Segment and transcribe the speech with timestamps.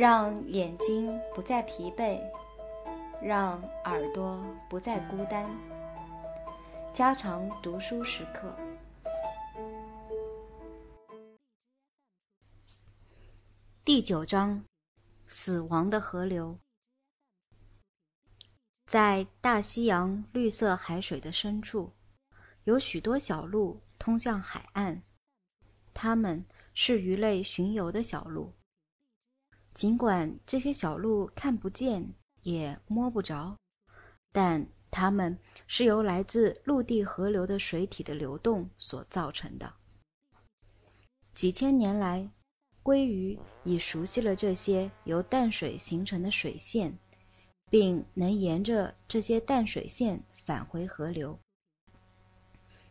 [0.00, 2.18] 让眼睛不再疲惫，
[3.20, 5.46] 让耳朵不再孤单。
[6.90, 8.56] 加长读书时刻。
[13.84, 14.64] 第九章：
[15.26, 16.58] 死亡的河流。
[18.86, 21.92] 在大西洋绿色海水的深处，
[22.64, 25.02] 有许多小路通向海岸，
[25.92, 26.42] 它们
[26.72, 28.54] 是鱼类巡游的小路。
[29.72, 33.56] 尽管这些小路看不见也摸不着，
[34.32, 39.72] 但它们是由来自陆地河流的水体的流动所造成的。
[41.34, 42.28] 几千年来，
[42.82, 46.98] 鲑鱼已熟悉了这些由淡水形成的水线，
[47.70, 51.38] 并能沿着这些淡水线返回河流。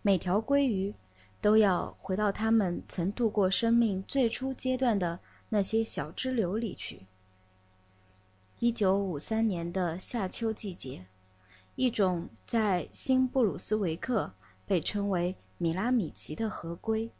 [0.00, 0.92] 每条鲑鱼
[1.40, 5.20] 都要回到它们曾度过生命最初阶段的。
[5.54, 7.02] 那些小支流里去。
[8.58, 11.04] 一九五三年的夏秋季节，
[11.74, 14.32] 一种在新布鲁斯维克
[14.64, 17.10] 被称为米拉米奇的河龟，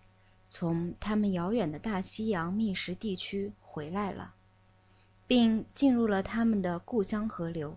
[0.49, 4.33] 从他们遥远的大西洋觅食地区回来了，
[5.27, 7.77] 并进入了他们的故乡河流。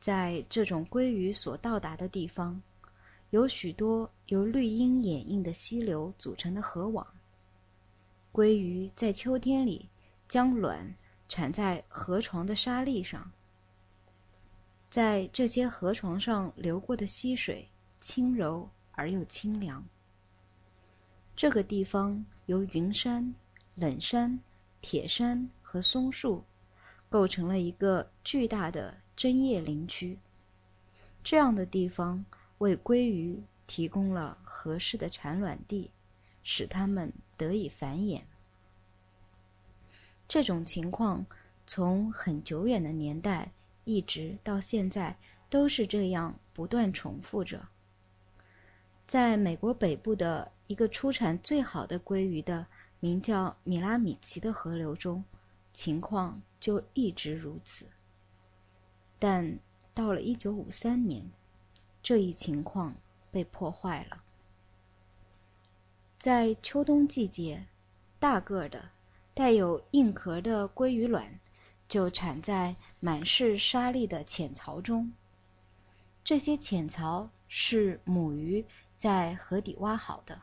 [0.00, 2.62] 在这种鲑鱼所到达的地方，
[3.28, 7.06] 有许多由绿荫掩映的溪流组成的河网。
[8.36, 9.88] 鲑鱼在秋天里
[10.28, 10.94] 将卵
[11.26, 13.32] 产在河床的沙砾上，
[14.90, 17.66] 在这些河床上流过的溪水
[17.98, 19.82] 轻柔而又清凉。
[21.34, 23.34] 这个地方由云山、
[23.74, 24.38] 冷山、
[24.82, 26.44] 铁山和松树
[27.08, 30.18] 构成了一个巨大的针叶林区。
[31.24, 32.22] 这样的地方
[32.58, 35.90] 为鲑鱼提供了合适的产卵地。
[36.48, 38.22] 使它们得以繁衍。
[40.28, 41.24] 这种情况
[41.66, 43.52] 从很久远的年代
[43.84, 45.16] 一直到现在
[45.48, 47.68] 都是这样不断重复着。
[49.06, 52.66] 在美国北部的一个出产最好的鲑鱼的
[52.98, 55.24] 名叫米拉米奇的河流中，
[55.72, 57.86] 情况就一直如此。
[59.18, 59.58] 但
[59.94, 61.30] 到了1953年，
[62.02, 62.96] 这一情况
[63.30, 64.24] 被破坏了。
[66.26, 67.64] 在秋冬季节，
[68.18, 68.90] 大个的、
[69.32, 71.38] 带有硬壳的鲑鱼卵
[71.86, 75.12] 就产在满是沙粒的浅槽中。
[76.24, 78.66] 这些浅槽是母鱼
[78.96, 80.42] 在河底挖好的。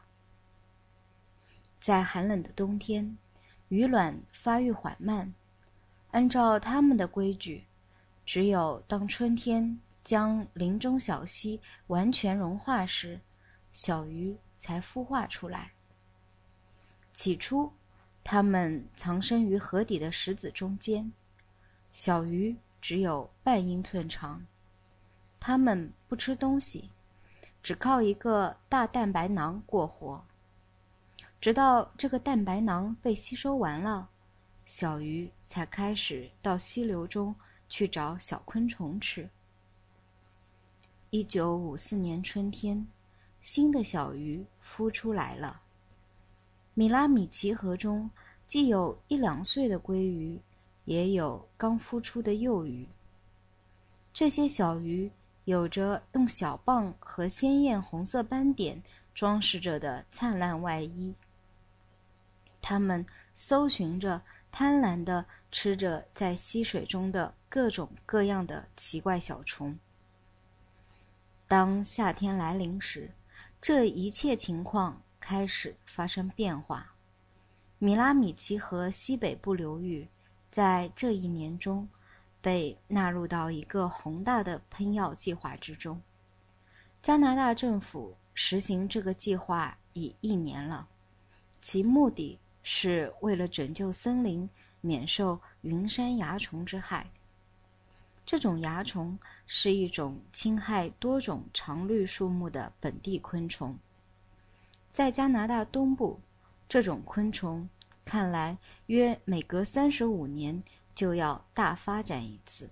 [1.81, 3.17] 在寒冷的冬天，
[3.67, 5.33] 鱼卵发育缓慢。
[6.11, 7.65] 按照它们的规矩，
[8.25, 13.19] 只有当春天将林中小溪完全融化时，
[13.73, 14.37] 小鱼。
[14.55, 15.72] 才孵化出来。
[17.13, 17.71] 起初，
[18.23, 21.13] 它们藏身于河底的石子中间，
[21.91, 24.45] 小鱼只有半英寸长。
[25.39, 26.89] 它们不吃东西，
[27.61, 30.25] 只靠一个大蛋白囊过活。
[31.39, 34.09] 直到这个蛋白囊被吸收完了，
[34.65, 37.35] 小鱼才开始到溪流中
[37.69, 39.29] 去找小昆虫吃。
[41.11, 42.87] 一九五四年春天。
[43.41, 45.62] 新的小鱼孵出来了。
[46.75, 48.09] 米拉米奇河中
[48.47, 50.39] 既有一两岁的鲑鱼，
[50.85, 52.87] 也有刚孵出的幼鱼。
[54.11, 55.11] 这些小鱼
[55.45, 58.81] 有着用小蚌和鲜艳红色斑点
[59.13, 61.13] 装饰着的灿烂外衣。
[62.59, 69.77] 它们搜寻着，贪婪地吃着在溪水中的各种各样的奇怪小虫。
[71.47, 73.11] 当夏天来临时，
[73.61, 76.93] 这一切情况开始发生变化。
[77.79, 80.05] 米拉米奇河西北部流域
[80.51, 81.87] 在这一年中
[82.41, 86.01] 被纳入到一个宏大的喷药计划之中。
[87.01, 90.89] 加拿大政府实行这个计划已一年了，
[91.61, 94.49] 其目的是为了拯救森林
[94.81, 97.09] 免受云山蚜虫之害。
[98.25, 103.79] 这种蚜虫是一种侵害多种常绿树木的本地昆虫。
[104.93, 106.21] 在加拿大东部，
[106.69, 107.67] 这种昆虫
[108.05, 110.63] 看来约每隔三十五年
[110.95, 112.69] 就要大发展一次。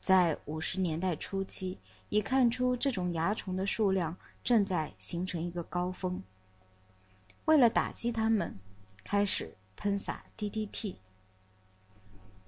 [0.00, 1.78] 在五十年代初期，
[2.10, 6.22] 已看出这种蚜虫的数量正在形成一个高峰。
[7.46, 8.56] 为了打击它们，
[9.02, 10.94] 开始喷洒 DDT。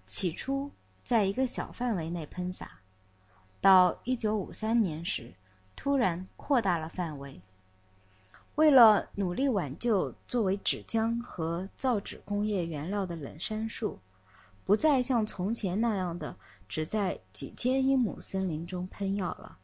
[0.07, 0.71] 起初。
[1.05, 2.81] 在一个小范围内喷洒，
[3.61, 5.35] 到一九五三年时，
[5.77, 7.43] 突然扩大了范围。
[8.57, 13.99] 为了努力挽救作为纸浆和造纸工业原料的冷杉树，
[14.65, 16.37] 不再像从前那样的
[16.69, 19.59] 只在几千英亩森林中喷药了，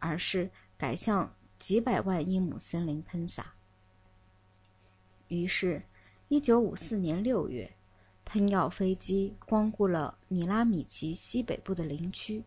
[0.00, 3.54] 而是改向几百万英亩森林喷洒。
[5.28, 5.80] 于是
[6.28, 7.72] ，1954年6月，
[8.24, 12.42] 喷药飞机光顾了米拉米奇西北部的林区。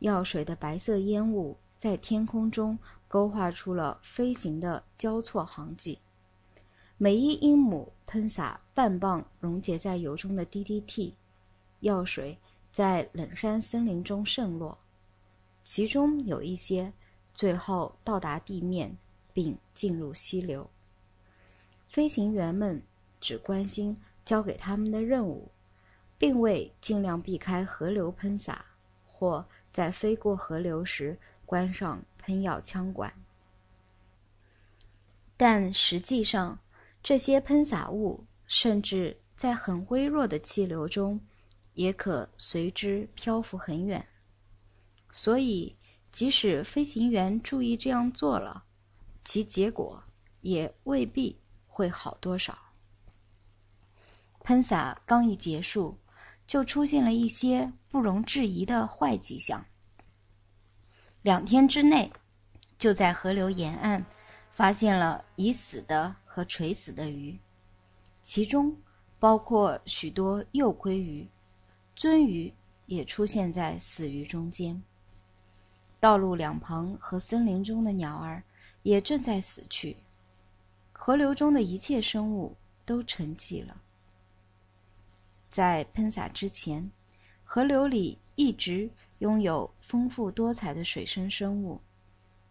[0.00, 2.76] 药水的白色烟雾在天空中。
[3.12, 5.98] 勾画出了飞行的交错航迹，
[6.96, 11.12] 每一英亩喷洒半磅溶解在油中的 DDT
[11.80, 12.38] 药水，
[12.72, 14.78] 在冷杉森林中渗落，
[15.62, 16.90] 其中有一些
[17.34, 18.96] 最后到达地面
[19.34, 20.66] 并进入溪流。
[21.88, 22.82] 飞行员们
[23.20, 23.94] 只关心
[24.24, 25.50] 交给他们的任务，
[26.16, 28.64] 并未尽量避开河流喷洒，
[29.04, 32.02] 或在飞过河流时关上。
[32.22, 33.12] 喷药枪管，
[35.36, 36.58] 但实际上，
[37.02, 41.20] 这些喷洒物甚至在很微弱的气流中，
[41.74, 44.06] 也可随之漂浮很远。
[45.10, 45.76] 所以，
[46.12, 48.62] 即使飞行员注意这样做了，
[49.24, 50.02] 其结果
[50.42, 51.36] 也未必
[51.66, 52.56] 会好多少。
[54.44, 55.98] 喷洒刚一结束，
[56.46, 59.64] 就出现了一些不容置疑的坏迹象。
[61.22, 62.12] 两天之内，
[62.76, 64.04] 就在河流沿岸
[64.50, 67.38] 发现了已死的和垂死的鱼，
[68.24, 68.76] 其中
[69.20, 71.28] 包括许多幼鲑鱼，
[71.96, 72.52] 鳟鱼
[72.86, 74.82] 也出现在死鱼中间。
[76.00, 78.42] 道路两旁和森林中的鸟儿
[78.82, 79.96] 也正在死去，
[80.92, 83.80] 河流中的一切生物都沉寂了。
[85.48, 86.90] 在喷洒之前，
[87.44, 88.90] 河流里一直。
[89.22, 91.80] 拥有丰富多彩的水生生物，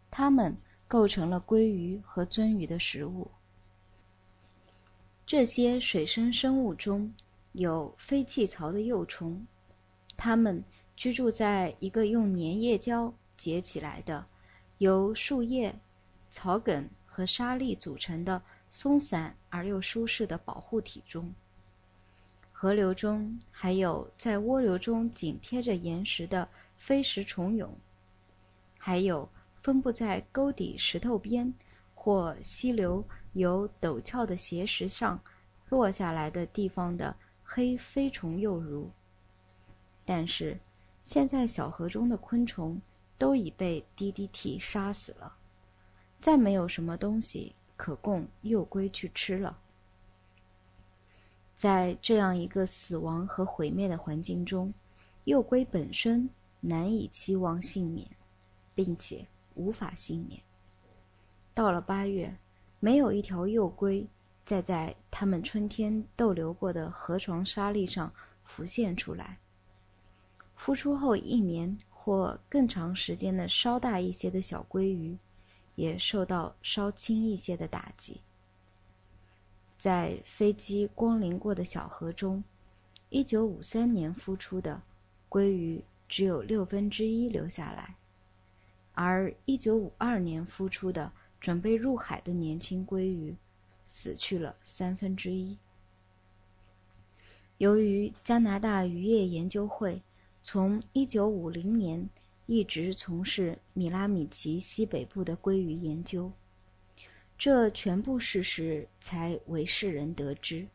[0.10, 0.56] 它们
[0.88, 3.30] 构成了鲑鱼和鳟鱼的食物。
[5.26, 7.14] 这些水生生物中
[7.52, 9.46] 有飞气槽的幼虫，
[10.16, 10.64] 它们
[10.96, 14.26] 居住在一个用粘液胶结起来的、
[14.78, 15.78] 由树叶、
[16.30, 21.34] 草梗和沙粒组成的松散而又舒适的保护体中。
[22.62, 27.72] 河流中还有在涡流中紧贴着岩石的飞石虫蛹，
[28.78, 29.28] 还有
[29.64, 31.52] 分布在沟底石头边
[31.96, 33.04] 或溪流
[33.34, 35.20] 由陡峭的斜石上
[35.70, 38.92] 落下来的地方的黑飞虫幼如。
[40.06, 40.60] 但是，
[41.02, 42.80] 现在小河中的昆虫
[43.18, 45.36] 都已被 DDT 杀死了，
[46.20, 49.58] 再没有什么东西可供幼龟去吃了。
[51.62, 54.74] 在这样一个死亡和毁灭的环境中，
[55.26, 56.28] 幼龟本身
[56.60, 58.08] 难以期望幸免，
[58.74, 60.42] 并且无法幸免。
[61.54, 62.36] 到了八月，
[62.80, 64.08] 没有一条幼龟
[64.44, 68.12] 再在它们春天逗留过的河床沙砾上
[68.44, 69.38] 浮现出来。
[70.58, 75.16] 孵出后一年或更长时间的稍大一些的小鲑鱼，
[75.76, 78.20] 也受到稍轻一些的打击。
[79.82, 82.44] 在飞机光临过的小河中
[83.10, 84.80] ，1953年孵出的
[85.28, 87.96] 鲑鱼只有六分之一留下来，
[88.94, 93.36] 而1952年孵出的准备入海的年轻鲑鱼
[93.88, 95.58] 死去了三分之一。
[97.58, 100.04] 由于加拿大渔业研究会
[100.44, 102.08] 从1950年
[102.46, 106.32] 一直从事米拉米奇西北部的鲑鱼研究。
[107.44, 110.68] 这全部事实才为世人得知。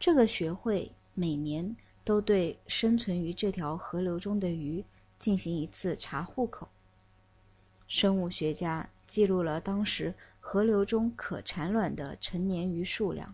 [0.00, 4.84] 这个学会每年都对生存于这条河流中的鱼
[5.16, 6.68] 进行一次查户口。
[7.86, 13.32] 生物学家记录了当时河流中可产卵的成年鱼数量、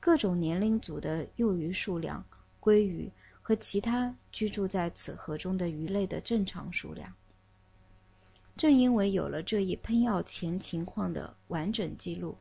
[0.00, 2.24] 各种年龄组的幼鱼数量、
[2.60, 3.08] 鲑鱼
[3.40, 7.14] 和其他居住在此河中的鱼类的正常数量。
[8.56, 12.38] 正因为有了这一喷药前情况的完整记录，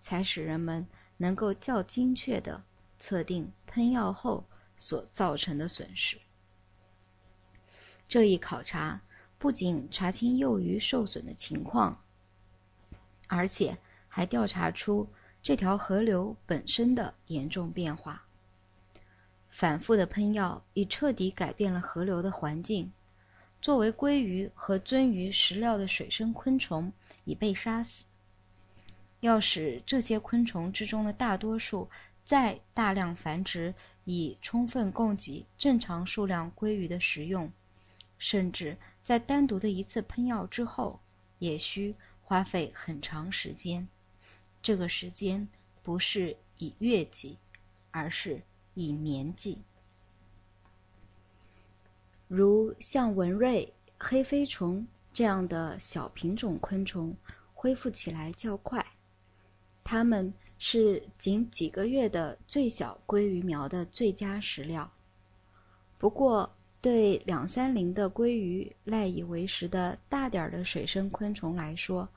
[0.00, 2.62] 才使人们能够较精确地
[2.98, 4.44] 测定喷药后
[4.76, 6.16] 所造成的损失。
[8.06, 9.00] 这一考察
[9.38, 12.00] 不仅查清幼鱼受损的情况，
[13.26, 13.76] 而且
[14.08, 15.08] 还调查出
[15.42, 18.24] 这条河流本身的严重变化。
[19.48, 22.92] 反复的喷药已彻底改变了河流的环境。
[23.60, 26.92] 作为鲑鱼和鳟鱼食料的水生昆虫
[27.24, 28.06] 已被杀死。
[29.20, 31.88] 要使这些昆虫之中的大多数
[32.24, 33.74] 再大量繁殖，
[34.04, 37.52] 以充分供给正常数量鲑鱼的食用，
[38.16, 41.00] 甚至在单独的一次喷药之后，
[41.38, 43.86] 也需花费很长时间，
[44.62, 45.46] 这个时间
[45.82, 47.36] 不是以月计，
[47.90, 49.62] 而是以年计。
[52.32, 57.12] 如像文瑞、黑飞虫这样的小品种昆虫，
[57.52, 58.86] 恢复起来较快。
[59.82, 64.88] 它们是仅几个月的最小鲑鱼苗的最佳食料。
[65.98, 66.48] 不过，
[66.80, 72.08] 对两三龄的鲑鱼赖以为食的大点儿的水生昆虫来说，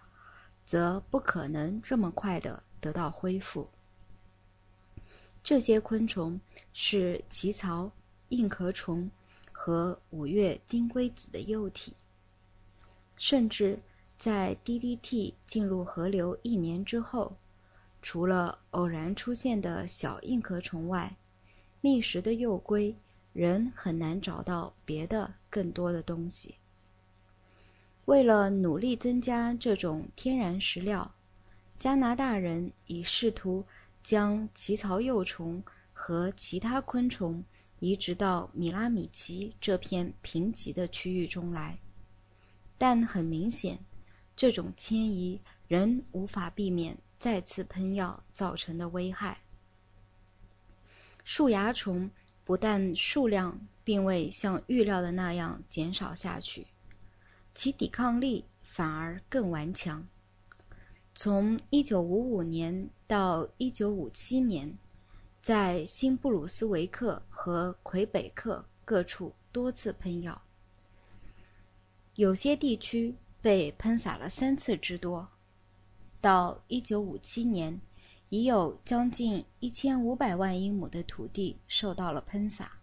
[0.63, 3.67] 则不可能这么快的得到恢复。
[5.43, 6.39] 这些昆虫
[6.71, 7.91] 是奇草、
[8.29, 9.09] 硬壳虫
[9.65, 11.93] 和五月金龟子的幼体。
[13.15, 13.79] 甚至
[14.17, 17.37] 在 DDT 进入河流一年之后，
[18.01, 21.15] 除了偶然出现的小硬壳虫外，
[21.79, 22.93] 觅食的幼龟
[23.31, 26.55] 仍很难找到别的更多的东西。
[28.03, 31.09] 为了努力增加这种天然食料，
[31.79, 33.63] 加拿大人已试图
[34.03, 37.41] 将奇草幼虫和其他昆虫
[37.83, 41.77] 移植到米拉米奇这片贫瘠的区域中来，
[42.77, 43.77] 但很明显，
[44.37, 49.41] 这种迁移仍无法避免再次喷药造成的危害。
[51.25, 52.09] 树蚜虫
[52.45, 56.65] 不但数量并未像预料的那样减少下去。
[57.53, 60.07] 其抵抗力反而更顽强。
[61.13, 64.77] 从1955年到1957年，
[65.43, 70.41] 在新布鲁斯维克和魁北克各处多次喷药，
[72.15, 75.27] 有些地区被喷洒了三次之多。
[76.21, 77.81] 到1957年，
[78.29, 82.79] 已有将近1500万英亩的土地受到了喷洒。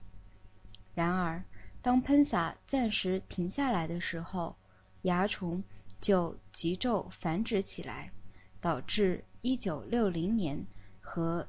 [0.92, 1.42] 然而，
[1.80, 4.54] 当喷洒暂时停下来的时候，
[5.00, 5.64] 蚜虫
[5.98, 8.12] 就急骤繁殖起来，
[8.60, 10.66] 导致1960年
[11.00, 11.48] 和